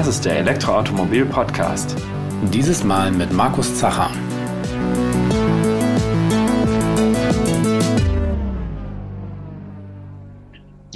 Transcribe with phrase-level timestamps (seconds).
[0.00, 1.94] Das ist der Elektroautomobil-Podcast.
[2.54, 4.08] Dieses Mal mit Markus Zacher.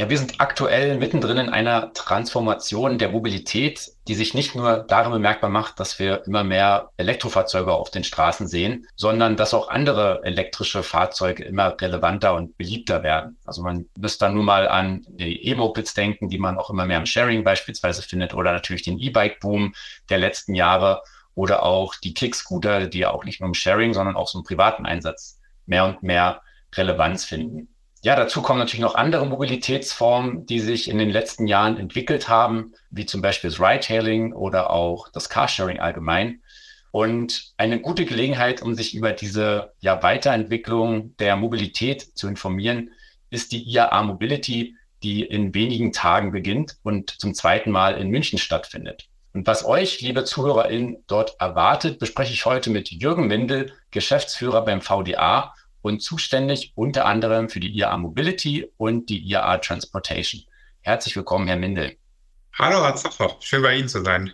[0.05, 5.12] Ja, wir sind aktuell mittendrin in einer Transformation der Mobilität, die sich nicht nur darin
[5.12, 10.21] bemerkbar macht, dass wir immer mehr Elektrofahrzeuge auf den Straßen sehen, sondern dass auch andere
[10.22, 13.39] elektrische Fahrzeuge immer relevanter und beliebter werden.
[13.46, 16.98] Also man müsste da nur mal an die E-Mopeds denken, die man auch immer mehr
[16.98, 19.73] im Sharing beispielsweise findet oder natürlich den E-Bike-Boom
[20.11, 21.00] der letzten Jahre
[21.34, 24.84] oder auch die Kick-Scooter, die auch nicht nur im Sharing, sondern auch so im privaten
[24.84, 26.43] Einsatz mehr und mehr
[26.76, 27.74] Relevanz finden.
[28.04, 32.75] Ja, dazu kommen natürlich noch andere Mobilitätsformen, die sich in den letzten Jahren entwickelt haben,
[32.91, 36.42] wie zum Beispiel das Ride-Hailing oder auch das Carsharing allgemein.
[36.91, 42.91] Und eine gute Gelegenheit, um sich über diese ja, Weiterentwicklung der Mobilität zu informieren,
[43.31, 48.39] ist die IAA Mobility, die in wenigen Tagen beginnt und zum zweiten Mal in München
[48.39, 49.09] stattfindet.
[49.33, 54.83] Und was euch, liebe ZuhörerInnen, dort erwartet, bespreche ich heute mit Jürgen Windel, Geschäftsführer beim
[54.83, 55.55] VDA
[55.85, 60.43] und zuständig unter anderem für die IAA Mobility und die IAA Transportation.
[60.81, 61.97] Herzlich willkommen, Herr Mindel.
[62.59, 63.37] Hallo, Herr Zacher.
[63.41, 64.33] Schön bei Ihnen zu sein.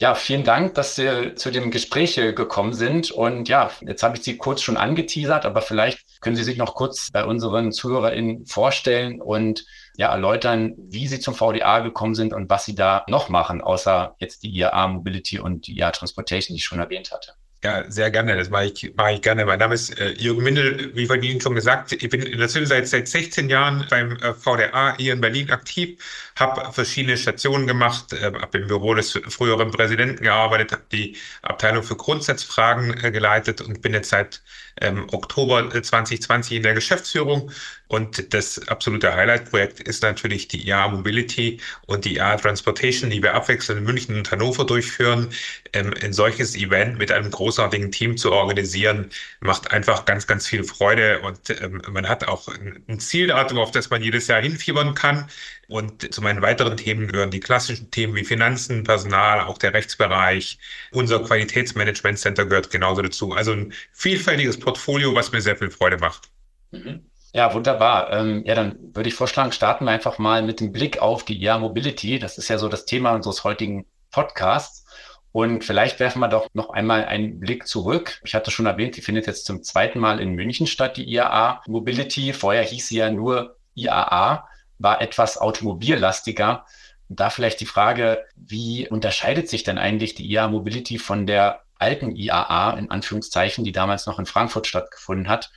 [0.00, 3.10] Ja, vielen Dank, dass Sie zu dem Gespräch gekommen sind.
[3.10, 6.74] Und ja, jetzt habe ich Sie kurz schon angeteasert, aber vielleicht können Sie sich noch
[6.74, 12.48] kurz bei unseren ZuhörerInnen vorstellen und ja, erläutern, wie Sie zum VDA gekommen sind und
[12.48, 16.60] was Sie da noch machen, außer jetzt die IAA Mobility und die IAA Transportation, die
[16.60, 17.34] ich schon erwähnt hatte.
[17.64, 18.36] Ja, sehr gerne.
[18.36, 19.44] Das mache ich, mache ich gerne.
[19.44, 21.92] Mein Name ist äh, Jürgen Mindel, wie von Ihnen schon gesagt.
[21.92, 25.98] Ich bin in der Zwischenzeit seit 16 Jahren beim äh, VDA hier in Berlin aktiv,
[26.36, 31.82] habe verschiedene Stationen gemacht, äh, habe im Büro des früheren Präsidenten gearbeitet, habe die Abteilung
[31.82, 34.40] für Grundsatzfragen äh, geleitet und bin jetzt seit
[34.80, 37.50] ähm, Oktober 2020 äh, in der Geschäftsführung.
[37.88, 43.34] Und das absolute Highlight-Projekt ist natürlich die IA Mobility und die IA Transportation, die wir
[43.34, 45.30] abwechselnd in München und Hannover durchführen.
[45.72, 49.10] Ähm, ein solches Event mit einem großartigen Team zu organisieren,
[49.40, 53.90] macht einfach ganz, ganz viel Freude und ähm, man hat auch ein Zieldatum, auf das
[53.90, 55.28] man jedes Jahr hinfiebern kann.
[55.68, 60.58] Und zu meinen weiteren Themen gehören die klassischen Themen wie Finanzen, Personal, auch der Rechtsbereich.
[60.92, 63.32] Unser Qualitätsmanagement Center gehört genauso dazu.
[63.32, 66.30] Also ein vielfältiges Portfolio, was mir sehr viel Freude macht.
[66.70, 67.07] Mhm.
[67.34, 68.12] Ja, wunderbar.
[68.12, 71.42] Ähm, ja, dann würde ich vorschlagen, starten wir einfach mal mit dem Blick auf die
[71.42, 72.18] IA Mobility.
[72.18, 74.86] Das ist ja so das Thema unseres heutigen Podcasts.
[75.30, 78.20] Und vielleicht werfen wir doch noch einmal einen Blick zurück.
[78.24, 81.62] Ich hatte schon erwähnt, die findet jetzt zum zweiten Mal in München statt, die IAA
[81.66, 82.32] Mobility.
[82.32, 86.64] Vorher hieß sie ja nur IAA war etwas automobillastiger.
[87.08, 92.14] Da vielleicht die Frage, wie unterscheidet sich denn eigentlich die IA Mobility von der alten
[92.14, 95.50] IAA, in Anführungszeichen, die damals noch in Frankfurt stattgefunden hat?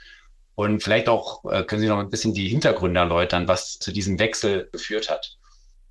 [0.56, 4.20] Und vielleicht auch äh, können Sie noch ein bisschen die Hintergründe erläutern, was zu diesem
[4.20, 5.38] Wechsel geführt hat.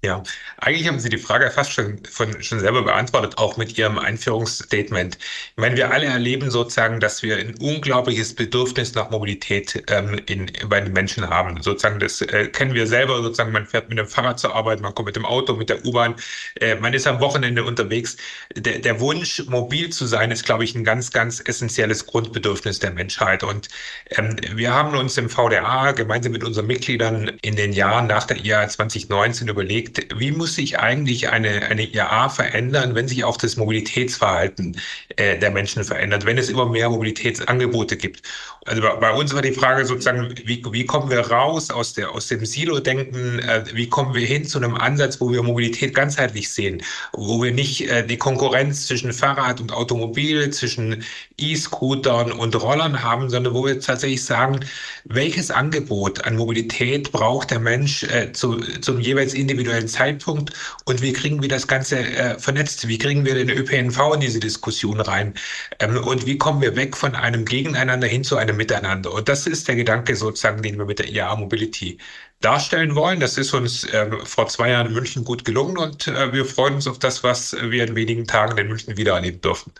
[0.03, 0.23] Ja,
[0.57, 5.19] eigentlich haben Sie die Frage fast schon, von, schon selber beantwortet, auch mit Ihrem Einführungsstatement.
[5.19, 10.51] Ich meine, wir alle erleben sozusagen, dass wir ein unglaubliches Bedürfnis nach Mobilität ähm, in,
[10.71, 11.61] bei den Menschen haben.
[11.61, 14.95] Sozusagen, das äh, kennen wir selber, sozusagen, man fährt mit dem Fahrrad zur Arbeit, man
[14.95, 16.15] kommt mit dem Auto, mit der U-Bahn,
[16.61, 18.17] äh, man ist am Wochenende unterwegs.
[18.57, 22.93] Der, der Wunsch, mobil zu sein, ist, glaube ich, ein ganz, ganz essentielles Grundbedürfnis der
[22.93, 23.43] Menschheit.
[23.43, 23.69] Und
[24.17, 28.43] ähm, wir haben uns im VDA gemeinsam mit unseren Mitgliedern in den Jahren nach der
[28.43, 33.37] IA 2019 überlegt, überlegt, wie muss sich eigentlich eine, eine IAA verändern, wenn sich auch
[33.37, 34.77] das Mobilitätsverhalten
[35.17, 38.23] äh, der Menschen verändert, wenn es immer mehr Mobilitätsangebote gibt.
[38.67, 42.11] Also bei, bei uns war die Frage sozusagen, wie, wie kommen wir raus aus, der,
[42.11, 46.51] aus dem Silo-Denken, äh, wie kommen wir hin zu einem Ansatz, wo wir Mobilität ganzheitlich
[46.51, 51.03] sehen, wo wir nicht äh, die Konkurrenz zwischen Fahrrad und Automobil, zwischen
[51.39, 54.61] E-Scootern und Rollern haben, sondern wo wir tatsächlich sagen,
[55.05, 60.53] welches Angebot an Mobilität braucht der Mensch äh, zu, zum jeweils individuellen aktuellen Zeitpunkt
[60.85, 62.87] und wie kriegen wir das Ganze äh, vernetzt?
[62.89, 65.35] Wie kriegen wir den ÖPNV in diese Diskussion rein?
[65.79, 69.13] Ähm, und wie kommen wir weg von einem Gegeneinander hin zu einem Miteinander?
[69.13, 71.99] Und das ist der Gedanke sozusagen, den wir mit der IAA Mobility
[72.41, 73.21] darstellen wollen.
[73.21, 76.75] Das ist uns äh, vor zwei Jahren in München gut gelungen und äh, wir freuen
[76.75, 79.73] uns auf das, was wir in wenigen Tagen in München wieder erleben dürfen.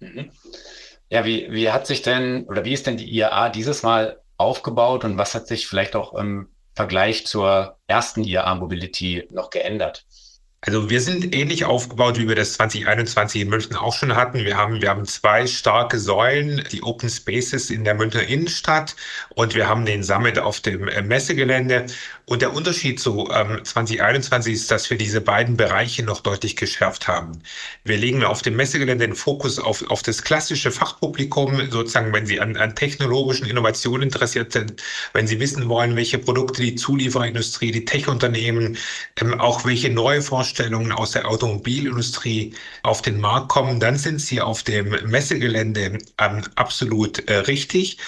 [0.00, 0.30] Mhm.
[1.08, 5.04] Ja, wie, wie hat sich denn oder wie ist denn die IAA dieses Mal aufgebaut
[5.04, 6.48] und was hat sich vielleicht auch im
[6.80, 10.06] Vergleich zur ersten IAA Mobility noch geändert?
[10.62, 14.44] Also wir sind ähnlich aufgebaut, wie wir das 2021 in München auch schon hatten.
[14.44, 18.94] Wir haben, wir haben zwei starke Säulen, die Open Spaces in der Münchner Innenstadt
[19.34, 21.86] und wir haben den Summit auf dem äh, Messegelände.
[22.26, 27.08] Und der Unterschied zu ähm, 2021 ist, dass wir diese beiden Bereiche noch deutlich geschärft
[27.08, 27.42] haben.
[27.84, 32.38] Wir legen auf dem Messegelände den Fokus auf, auf das klassische Fachpublikum, sozusagen, wenn Sie
[32.38, 34.74] an, an technologischen Innovationen interessiert sind,
[35.14, 38.76] wenn Sie wissen wollen, welche Produkte die Zuliefererindustrie, die Tech-Unternehmen,
[39.20, 44.20] ähm, auch welche neue Forschung Vorstellungen aus der Automobilindustrie auf den Markt kommen, dann sind
[44.20, 47.98] Sie auf dem Messegelände ähm, absolut äh, richtig.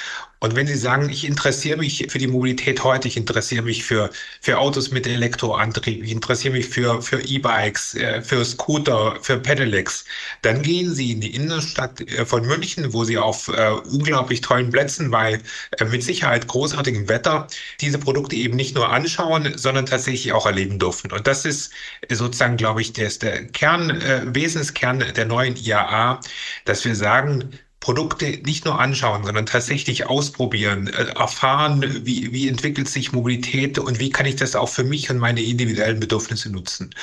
[0.42, 4.10] Und wenn Sie sagen, ich interessiere mich für die Mobilität heute, ich interessiere mich für,
[4.40, 10.04] für Autos mit Elektroantrieb, ich interessiere mich für, für E-Bikes, äh, für Scooter, für Pedelecs,
[10.42, 14.70] dann gehen Sie in die Innenstadt äh, von München, wo Sie auf äh, unglaublich tollen
[14.70, 15.38] Plätzen bei
[15.78, 17.46] äh, mit Sicherheit großartigem Wetter
[17.80, 21.12] diese Produkte eben nicht nur anschauen, sondern tatsächlich auch erleben dürfen.
[21.12, 21.72] Und das ist
[22.10, 26.18] sozusagen, glaube ich, der, der Kern, äh, Wesenskern der neuen IAA,
[26.64, 32.88] dass wir sagen, Produkte nicht nur anschauen, sondern tatsächlich ausprobieren, äh, erfahren, wie, wie entwickelt
[32.88, 36.94] sich Mobilität und wie kann ich das auch für mich und meine individuellen Bedürfnisse nutzen.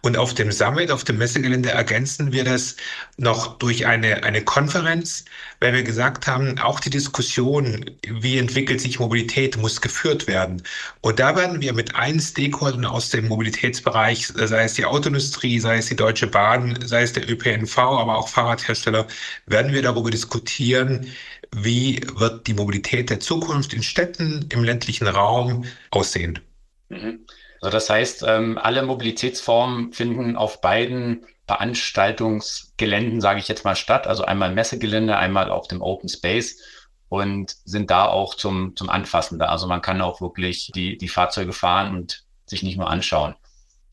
[0.00, 2.76] Und auf dem Summit, auf dem Messegelände ergänzen wir das
[3.18, 5.26] noch durch eine, eine Konferenz,
[5.60, 10.62] weil wir gesagt haben, auch die Diskussion, wie entwickelt sich Mobilität, muss geführt werden.
[11.02, 15.76] Und da werden wir mit allen Stakeholdern aus dem Mobilitätsbereich, sei es die Autoindustrie, sei
[15.76, 19.06] es die Deutsche Bahn, sei es der ÖPNV, aber auch Fahrradhersteller,
[19.44, 21.08] werden wir darüber diskutieren, diskutieren,
[21.54, 26.38] wie wird die Mobilität der Zukunft in Städten, im ländlichen Raum aussehen.
[26.88, 27.26] Mhm.
[27.60, 34.06] Also das heißt, ähm, alle Mobilitätsformen finden auf beiden Veranstaltungsgeländen, sage ich jetzt mal, statt.
[34.06, 36.60] Also einmal Messegelände, einmal auf dem Open Space
[37.08, 39.46] und sind da auch zum, zum Anfassen da.
[39.46, 43.34] Also man kann auch wirklich die, die Fahrzeuge fahren und sich nicht nur anschauen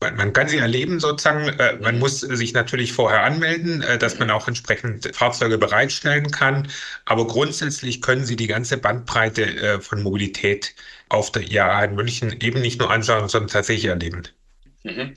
[0.00, 1.48] man kann sie erleben sozusagen.
[1.58, 6.68] Äh, man muss sich natürlich vorher anmelden, äh, dass man auch entsprechend Fahrzeuge bereitstellen kann.
[7.04, 10.74] Aber grundsätzlich können Sie die ganze Bandbreite äh, von Mobilität
[11.08, 14.22] auf der IAA in München eben nicht nur anschauen, sondern tatsächlich erleben.
[14.84, 15.14] Mhm.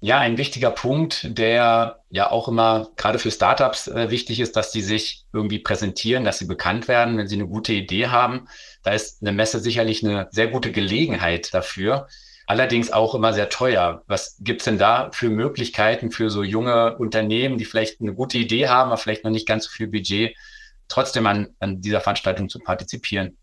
[0.00, 4.72] Ja, ein wichtiger Punkt, der ja auch immer gerade für Startups äh, wichtig ist, dass
[4.72, 8.48] die sich irgendwie präsentieren, dass sie bekannt werden, wenn sie eine gute Idee haben.
[8.82, 12.08] Da ist eine Messe sicherlich eine sehr gute Gelegenheit dafür
[12.52, 14.02] allerdings auch immer sehr teuer.
[14.08, 18.68] Was gibt's denn da für Möglichkeiten für so junge Unternehmen, die vielleicht eine gute Idee
[18.68, 20.36] haben, aber vielleicht noch nicht ganz so viel Budget,
[20.86, 23.38] trotzdem an, an dieser Veranstaltung zu partizipieren?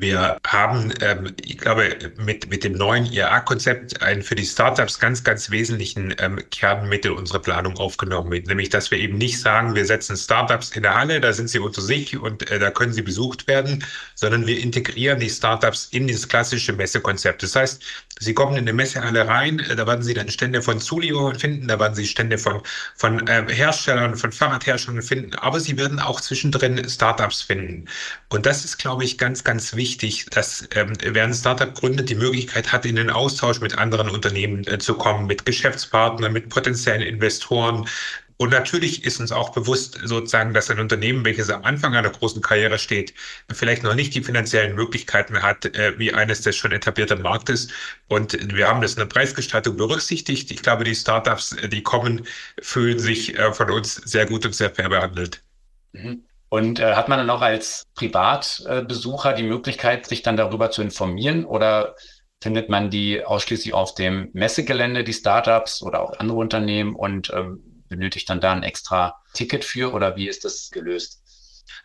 [0.00, 5.22] Wir haben, ähm, ich glaube, mit, mit dem neuen IAA-Konzept einen für die Startups ganz,
[5.22, 8.30] ganz wesentlichen ähm, Kern mit in unsere Planung aufgenommen.
[8.30, 11.58] Nämlich, dass wir eben nicht sagen, wir setzen Startups in der Halle, da sind sie
[11.58, 13.84] unter sich und äh, da können sie besucht werden,
[14.14, 17.42] sondern wir integrieren die Startups in dieses klassische Messekonzept.
[17.42, 17.82] Das heißt,
[18.18, 21.68] Sie kommen in eine Messehalle rein, äh, da werden Sie dann Stände von Zulieferern finden,
[21.68, 22.62] da werden Sie Stände von,
[22.94, 27.86] von äh, Herstellern, von Fahrradherstellern finden, aber Sie werden auch zwischendrin Startups finden.
[28.28, 29.81] Und das ist, glaube ich, ganz, ganz wichtig,
[30.30, 34.66] dass ähm, wer ein Startup gründet, die Möglichkeit hat, in den Austausch mit anderen Unternehmen
[34.66, 37.86] äh, zu kommen, mit Geschäftspartnern, mit potenziellen Investoren,
[38.42, 42.42] und natürlich ist uns auch bewusst sozusagen, dass ein Unternehmen, welches am Anfang einer großen
[42.42, 43.14] Karriere steht,
[43.52, 47.68] vielleicht noch nicht die finanziellen Möglichkeiten hat, äh, wie eines des schon etablierten Marktes.
[48.08, 50.50] Und wir haben das in der Preisgestaltung berücksichtigt.
[50.50, 52.26] Ich glaube, die Startups, äh, die kommen,
[52.60, 55.40] fühlen sich äh, von uns sehr gut und sehr fair behandelt.
[55.92, 56.24] Mhm.
[56.52, 61.46] Und äh, hat man dann auch als Privatbesucher die Möglichkeit, sich dann darüber zu informieren
[61.46, 61.96] oder
[62.42, 67.82] findet man die ausschließlich auf dem Messegelände, die Startups oder auch andere Unternehmen und ähm,
[67.88, 71.21] benötigt dann da ein extra Ticket für oder wie ist das gelöst?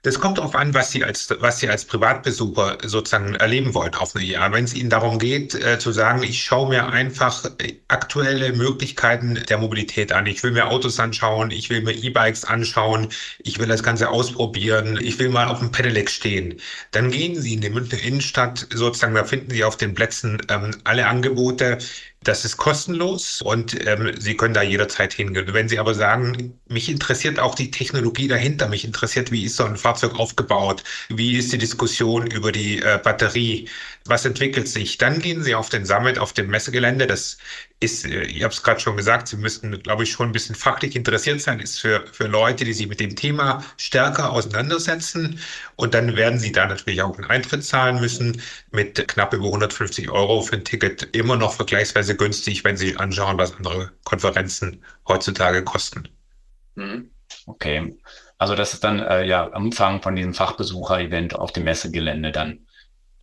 [0.04, 4.16] Das kommt darauf an, was Sie als, was Sie als Privatbesucher sozusagen erleben wollen auf
[4.16, 4.52] eine IA.
[4.52, 7.50] Wenn es Ihnen darum geht, äh, zu sagen, ich schaue mir einfach
[7.88, 10.26] aktuelle Möglichkeiten der Mobilität an.
[10.26, 15.00] Ich will mir Autos anschauen, ich will mir E-Bikes anschauen, ich will das Ganze ausprobieren,
[15.02, 16.60] ich will mal auf dem Pedelec stehen.
[16.92, 20.76] Dann gehen Sie in die Münchner Innenstadt sozusagen, da finden Sie auf den Plätzen ähm,
[20.84, 21.80] alle Angebote.
[22.28, 25.54] Das ist kostenlos und ähm, Sie können da jederzeit hingehen.
[25.54, 29.64] Wenn Sie aber sagen, mich interessiert auch die Technologie dahinter, mich interessiert, wie ist so
[29.64, 33.70] ein Fahrzeug aufgebaut, wie ist die Diskussion über die äh, Batterie,
[34.04, 37.08] was entwickelt sich, dann gehen Sie auf den Summit, auf dem Messegelände.
[37.08, 37.38] Das
[37.80, 40.56] ist, äh, ich habe es gerade schon gesagt, Sie müssten, glaube ich, schon ein bisschen
[40.56, 45.40] fachlich interessiert sein, ist für, für Leute, die sich mit dem Thema stärker auseinandersetzen.
[45.76, 48.42] Und dann werden Sie da natürlich auch einen Eintritt zahlen müssen
[48.72, 51.04] mit knapp über 150 Euro für ein Ticket.
[51.16, 56.08] Immer noch vergleichsweise günstig, wenn Sie anschauen, was andere Konferenzen heutzutage kosten.
[56.76, 57.12] Mhm.
[57.46, 57.98] Okay.
[58.38, 62.67] Also das ist dann äh, ja am Umfang von diesem Fachbesucher-Event auf dem Messegelände dann.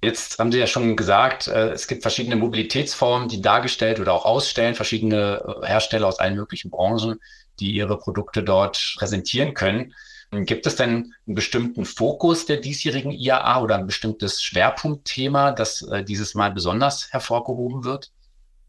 [0.05, 4.27] Jetzt haben Sie ja schon gesagt, äh, es gibt verschiedene Mobilitätsformen, die dargestellt oder auch
[4.27, 7.19] ausstellen, verschiedene äh, Hersteller aus allen möglichen Branchen,
[7.59, 9.95] die ihre Produkte dort präsentieren können.
[10.31, 16.05] Gibt es denn einen bestimmten Fokus der diesjährigen IAA oder ein bestimmtes Schwerpunktthema, das äh,
[16.05, 18.11] dieses Mal besonders hervorgehoben wird?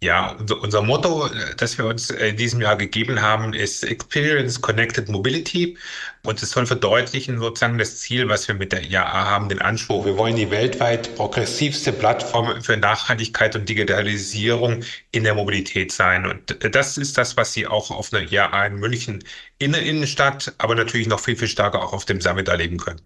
[0.04, 5.10] Ja, unser Motto, äh, das wir uns in diesem Jahr gegeben haben, ist Experience Connected
[5.10, 5.78] Mobility.
[6.24, 10.06] Und es soll verdeutlichen sozusagen das Ziel, was wir mit der IAA haben, den Anspruch.
[10.06, 16.26] Wir wollen die weltweit progressivste Plattform für Nachhaltigkeit und Digitalisierung in der Mobilität sein.
[16.26, 19.24] Und das ist das, was Sie auch auf einer IAA in München
[19.60, 23.02] in der Innenstadt, aber natürlich noch viel, viel stärker auch auf dem Summit erleben können.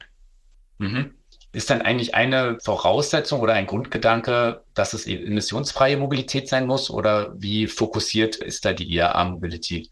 [0.79, 1.18] Mhm.
[1.51, 7.33] Ist dann eigentlich eine Voraussetzung oder ein Grundgedanke, dass es emissionsfreie Mobilität sein muss oder
[7.35, 9.89] wie fokussiert ist da die IAA-Mobility?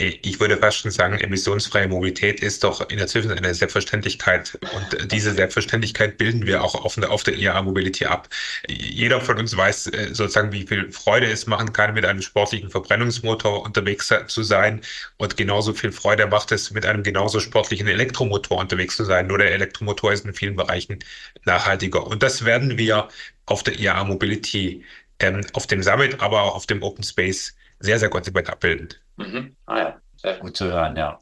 [0.00, 4.56] Ich würde fast schon sagen, emissionsfreie Mobilität ist doch in der Zwischenzeit eine Selbstverständlichkeit.
[4.76, 8.28] Und diese Selbstverständlichkeit bilden wir auch auf, der, auf der IAA Mobility ab.
[8.68, 12.70] Jeder von uns weiß äh, sozusagen, wie viel Freude es machen kann, mit einem sportlichen
[12.70, 14.82] Verbrennungsmotor unterwegs zu sein.
[15.16, 19.26] Und genauso viel Freude macht es, mit einem genauso sportlichen Elektromotor unterwegs zu sein.
[19.26, 21.00] Nur der Elektromotor ist in vielen Bereichen
[21.44, 22.06] nachhaltiger.
[22.06, 23.08] Und das werden wir
[23.46, 24.84] auf der IAA Mobility,
[25.18, 28.94] ähm, auf dem Summit, aber auch auf dem Open Space sehr, sehr konsequent abbilden.
[29.18, 29.56] Mhm.
[29.66, 31.18] Ah ja, sehr gut zu hören, ja.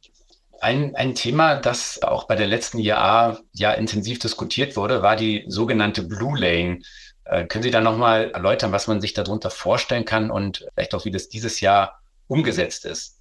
[0.60, 5.44] Ein, ein Thema, das auch bei der letzten IAA ja intensiv diskutiert wurde, war die
[5.48, 6.80] sogenannte Blue Lane.
[7.24, 11.04] Äh, können Sie da nochmal erläutern, was man sich darunter vorstellen kann und vielleicht auch,
[11.04, 13.15] wie das dieses Jahr umgesetzt ist?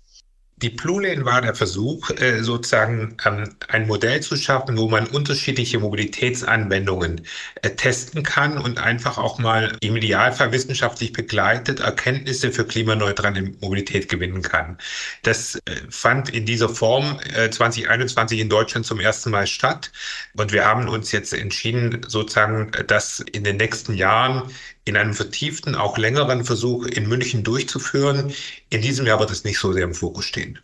[0.57, 5.79] Die Blue war der Versuch, äh, sozusagen ähm, ein Modell zu schaffen, wo man unterschiedliche
[5.79, 7.27] Mobilitätsanwendungen
[7.62, 14.07] äh, testen kann und einfach auch mal im Idealfall wissenschaftlich begleitet Erkenntnisse für klimaneutrale Mobilität
[14.07, 14.77] gewinnen kann.
[15.24, 15.59] Das äh,
[15.89, 17.19] fand in dieser Form
[17.51, 19.91] 2021 in Deutschland zum ersten Mal statt.
[20.38, 24.43] Und wir haben uns jetzt entschieden, sozusagen das in den nächsten Jahren
[24.86, 28.34] in einem vertieften, auch längeren Versuch in München durchzuführen.
[28.70, 30.60] In diesem Jahr wird es nicht so sehr im Fokus stehen.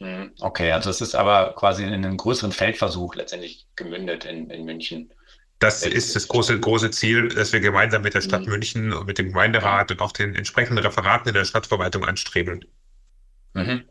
[0.00, 4.64] Hm, okay, also es ist aber quasi in einen größeren Feldversuch letztendlich gemündet in, in
[4.64, 5.10] München.
[5.58, 8.50] Das ist das große, große Ziel, das wir gemeinsam mit der Stadt mhm.
[8.50, 12.64] München und mit dem Gemeinderat und auch den entsprechenden Referaten in der Stadtverwaltung anstreben.
[13.54, 13.84] Mhm.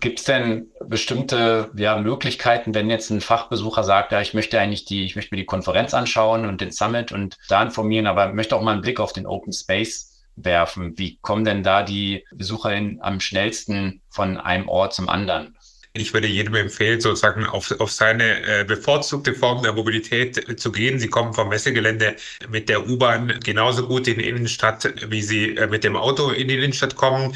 [0.00, 4.84] Gibt es denn bestimmte ja, Möglichkeiten, wenn jetzt ein Fachbesucher sagt, ja, ich möchte eigentlich
[4.84, 8.54] die, ich möchte mir die Konferenz anschauen und den Summit und da informieren, aber möchte
[8.54, 10.98] auch mal einen Blick auf den Open Space werfen.
[10.98, 15.56] Wie kommen denn da die BesucherInnen am schnellsten von einem Ort zum anderen?
[15.94, 20.70] Ich würde jedem empfehlen, sozusagen auf, auf seine äh, bevorzugte Form der Mobilität äh, zu
[20.70, 20.98] gehen.
[20.98, 22.14] Sie kommen vom Messegelände
[22.48, 26.48] mit der U-Bahn genauso gut in die Innenstadt, wie Sie äh, mit dem Auto in
[26.48, 27.34] die Innenstadt kommen.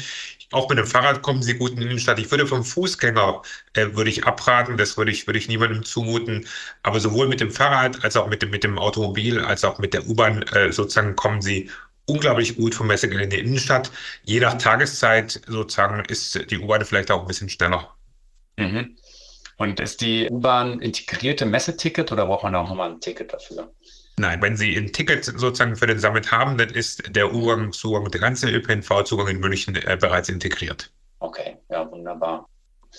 [0.53, 2.19] Auch mit dem Fahrrad kommen Sie gut in die Innenstadt.
[2.19, 3.41] Ich würde vom Fußgänger,
[3.73, 6.45] äh, würde ich abraten, das würde ich, würde ich niemandem zumuten.
[6.83, 9.93] Aber sowohl mit dem Fahrrad als auch mit dem, mit dem Automobil, als auch mit
[9.93, 11.69] der U-Bahn äh, sozusagen kommen Sie
[12.05, 13.91] unglaublich gut vom Messegelände in die Innenstadt.
[14.23, 17.95] Je nach Tageszeit sozusagen ist die U-Bahn vielleicht auch ein bisschen schneller.
[18.57, 18.97] Mhm.
[19.57, 23.71] Und ist die U-Bahn integrierte Messeticket oder braucht man auch nochmal ein Ticket dafür?
[24.17, 27.33] Nein, wenn Sie ein Ticket sozusagen für den Summit haben, dann ist der
[27.71, 30.91] Zugang, der ganze ÖPNV-Zugang in München äh, bereits integriert.
[31.19, 32.47] Okay, ja, wunderbar.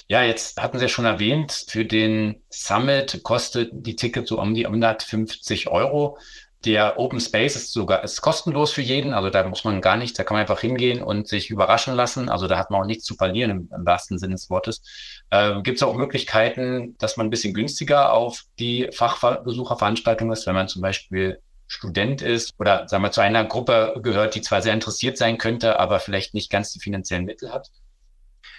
[0.08, 4.54] Ja, jetzt hatten Sie ja schon erwähnt, für den Summit kostet die Ticket so um
[4.54, 6.18] die 150 Euro.
[6.64, 10.16] Der Open Space ist sogar ist kostenlos für jeden, also da muss man gar nichts,
[10.16, 12.30] da kann man einfach hingehen und sich überraschen lassen.
[12.30, 14.82] Also da hat man auch nichts zu verlieren im, im wahrsten Sinne des Wortes.
[15.30, 20.54] Äh, Gibt es auch Möglichkeiten, dass man ein bisschen günstiger auf die Fachbesucherveranstaltung ist, wenn
[20.54, 24.74] man zum Beispiel Student ist oder sagen wir zu einer Gruppe gehört, die zwar sehr
[24.74, 27.70] interessiert sein könnte, aber vielleicht nicht ganz die finanziellen Mittel hat?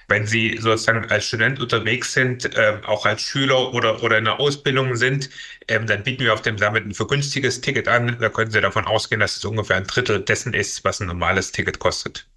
[0.07, 4.39] Wenn Sie sozusagen als Student unterwegs sind, äh, auch als Schüler oder, oder in der
[4.39, 5.29] Ausbildung sind,
[5.67, 8.17] ähm, dann bieten wir auf dem Summit ein vergünstiges Ticket an.
[8.19, 11.51] Da können Sie davon ausgehen, dass es ungefähr ein Drittel dessen ist, was ein normales
[11.51, 12.27] Ticket kostet.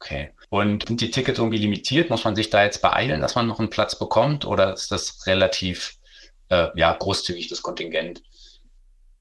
[0.00, 0.30] Okay.
[0.50, 2.10] Und sind die Tickets irgendwie limitiert?
[2.10, 4.44] Muss man sich da jetzt beeilen, dass man noch einen Platz bekommt?
[4.44, 5.96] Oder ist das relativ
[6.50, 8.22] äh, ja, großzügig, das Kontingent?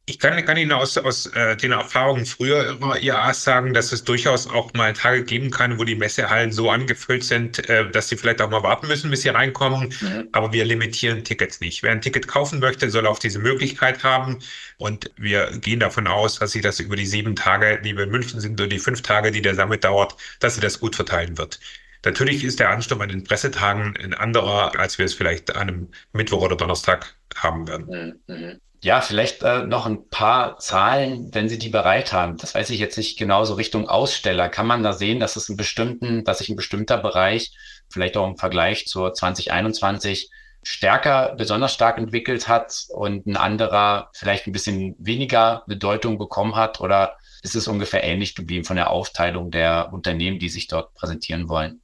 [0.05, 4.03] Ich kann, kann Ihnen aus, aus äh, den Erfahrungen früher immer IAAs sagen, dass es
[4.03, 8.17] durchaus auch mal Tage geben kann, wo die Messehallen so angefüllt sind, äh, dass Sie
[8.17, 9.93] vielleicht auch mal warten müssen, bis Sie reinkommen.
[10.01, 10.27] Mhm.
[10.33, 11.83] Aber wir limitieren Tickets nicht.
[11.83, 14.39] Wer ein Ticket kaufen möchte, soll auch diese Möglichkeit haben.
[14.77, 18.12] Und wir gehen davon aus, dass sich das über die sieben Tage, die wir in
[18.12, 21.38] München sind, oder die fünf Tage, die der Summit dauert, dass sie das gut verteilen
[21.38, 21.62] wird.
[22.03, 25.88] Natürlich ist der Ansturm an den Pressetagen ein anderer, als wir es vielleicht an einem
[26.12, 28.19] Mittwoch oder Donnerstag haben werden.
[28.27, 28.60] Mhm.
[28.83, 32.35] Ja, vielleicht äh, noch ein paar Zahlen, wenn Sie die bereit haben.
[32.35, 34.49] Das weiß ich jetzt nicht genau so Richtung Aussteller.
[34.49, 37.53] Kann man da sehen, dass es einen bestimmten, dass sich ein bestimmter Bereich,
[37.89, 40.29] vielleicht auch im Vergleich zur 2021,
[40.63, 46.81] stärker, besonders stark entwickelt hat und ein anderer vielleicht ein bisschen weniger Bedeutung bekommen hat?
[46.81, 51.47] Oder ist es ungefähr ähnlich geblieben von der Aufteilung der Unternehmen, die sich dort präsentieren
[51.47, 51.82] wollen?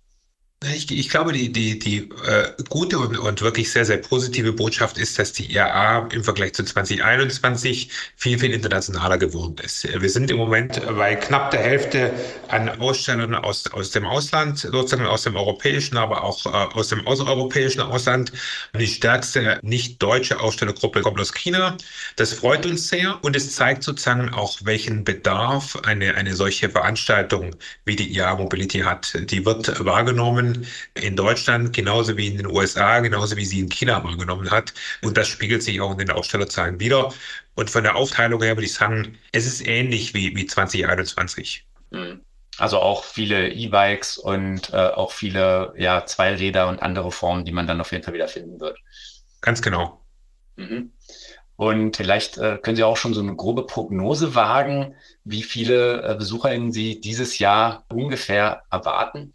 [0.62, 4.98] Ich, ich, glaube, die, die, die äh, gute und, und wirklich sehr, sehr positive Botschaft
[4.98, 9.88] ist, dass die IAA im Vergleich zu 2021 viel, viel internationaler geworden ist.
[9.90, 12.12] Wir sind im Moment bei knapp der Hälfte
[12.50, 17.08] an Ausstellern aus, aus dem Ausland, sozusagen aus dem europäischen, aber auch äh, aus dem
[17.08, 18.34] außereuropäischen Ausland.
[18.78, 21.78] Die stärkste nicht-deutsche Ausstellergruppe kommt aus China.
[22.18, 27.56] Das freut uns sehr und es zeigt sozusagen auch, welchen Bedarf eine, eine solche Veranstaltung
[27.86, 29.18] wie die IAA Mobility hat.
[29.32, 30.49] Die wird wahrgenommen
[30.94, 34.74] in Deutschland genauso wie in den USA, genauso wie sie in China wahrgenommen hat.
[35.02, 37.14] Und das spiegelt sich auch in den Ausstellerzahlen wieder.
[37.56, 41.66] Und von der Aufteilung her würde ich sagen, es ist ähnlich wie, wie 2021.
[41.92, 42.22] Mhm.
[42.58, 47.68] Also auch viele E-Bikes und äh, auch viele ja, Zweiräder und andere Formen, die man
[47.68, 48.78] dann auf jeden Fall wieder finden wird.
[49.42, 50.02] Ganz genau.
[50.58, 50.92] Mhm.
[51.56, 56.16] Und vielleicht äh, können Sie auch schon so eine grobe Prognose wagen, wie viele äh,
[56.16, 59.34] BesucherInnen Sie dieses Jahr ungefähr erwarten?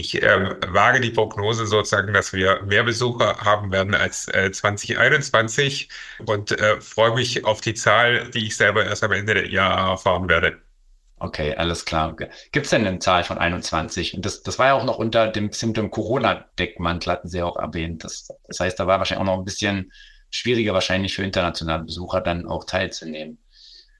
[0.00, 5.88] Ich äh, wage die Prognose sozusagen, dass wir mehr Besucher haben werden als äh, 2021
[6.26, 9.90] und äh, freue mich auf die Zahl, die ich selber erst am Ende der Jahre
[9.90, 10.58] erfahren werde.
[11.20, 12.14] Okay, alles klar.
[12.52, 14.14] Gibt es denn eine Zahl von 21?
[14.14, 18.04] Und das, das war ja auch noch unter dem bestimmten Corona-Deckmantel, hatten Sie auch erwähnt.
[18.04, 19.92] Das, das heißt, da war wahrscheinlich auch noch ein bisschen
[20.30, 23.38] schwieriger wahrscheinlich für internationale Besucher dann auch teilzunehmen.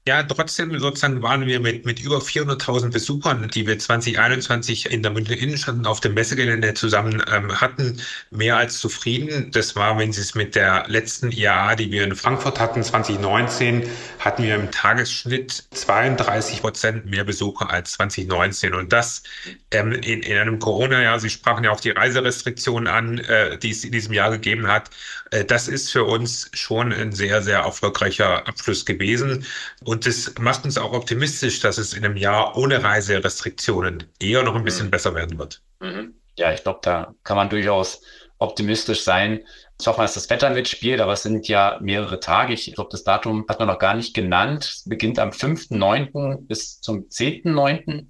[0.09, 5.11] Ja, trotzdem sozusagen waren wir mit, mit über 400.000 Besuchern, die wir 2021 in der
[5.11, 8.01] Münchner Innenstadt auf dem Messegelände zusammen ähm, hatten,
[8.31, 9.51] mehr als zufrieden.
[9.51, 13.87] Das war, wenn Sie es mit der letzten IAA, die wir in Frankfurt hatten, 2019,
[14.17, 18.73] hatten wir im Tagesschnitt 32 Prozent mehr Besucher als 2019.
[18.73, 19.21] Und das
[19.69, 23.83] ähm, in, in einem Corona-Jahr, Sie sprachen ja auch die Reiserestriktionen an, äh, die es
[23.83, 24.89] in diesem Jahr gegeben hat.
[25.29, 29.45] Äh, das ist für uns schon ein sehr, sehr erfolgreicher Abschluss gewesen.
[29.83, 34.55] Und das macht uns auch optimistisch, dass es in einem Jahr ohne Reiserestriktionen eher noch
[34.55, 34.91] ein bisschen mhm.
[34.91, 35.61] besser werden wird.
[35.79, 36.15] Mhm.
[36.37, 38.01] Ja, ich glaube, da kann man durchaus
[38.37, 39.41] optimistisch sein.
[39.79, 42.53] Ich hoffe, dass das Wetter mitspielt, aber es sind ja mehrere Tage.
[42.53, 44.63] Ich glaube, das Datum hat man noch gar nicht genannt.
[44.63, 46.47] Es beginnt am 5.9.
[46.47, 48.07] bis zum 10.9.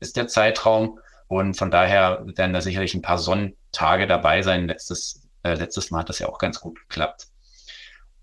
[0.00, 0.98] ist der Zeitraum.
[1.26, 4.66] Und von daher werden da sicherlich ein paar Sonnentage dabei sein.
[4.66, 7.26] Letztes äh, letztes Mal hat das ja auch ganz gut geklappt.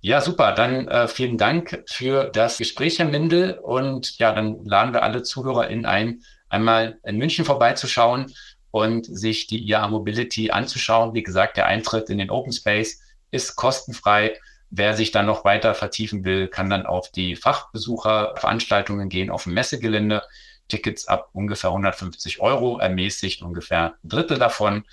[0.01, 0.53] Ja, super.
[0.53, 3.59] Dann äh, vielen Dank für das Gespräch, Herr Mindel.
[3.61, 8.33] Und ja, dann laden wir alle ZuhörerInnen ein, einmal in München vorbeizuschauen
[8.71, 11.13] und sich die IA Mobility anzuschauen.
[11.13, 14.37] Wie gesagt, der Eintritt in den Open Space ist kostenfrei.
[14.69, 19.53] Wer sich dann noch weiter vertiefen will, kann dann auf die Fachbesucherveranstaltungen gehen, auf dem
[19.53, 20.21] Messegelände.
[20.69, 24.85] Tickets ab ungefähr 150 Euro, ermäßigt ungefähr ein Drittel davon.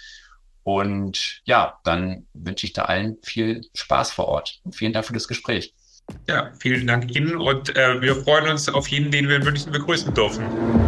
[0.67, 4.59] Und ja, dann wünsche ich da allen viel Spaß vor Ort.
[4.73, 5.73] Vielen Dank für das Gespräch.
[6.29, 9.71] Ja, vielen Dank Ihnen und äh, wir freuen uns auf jeden, den wir in München
[9.71, 10.86] begrüßen dürfen.